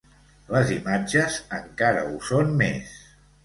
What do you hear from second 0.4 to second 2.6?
Les imatges encara ho són